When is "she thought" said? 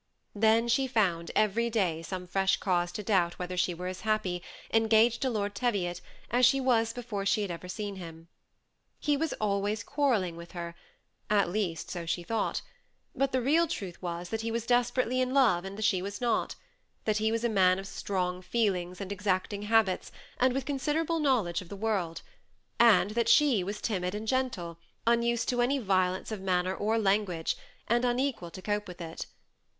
12.07-12.61